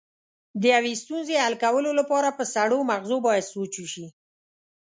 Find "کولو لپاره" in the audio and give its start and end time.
1.63-2.29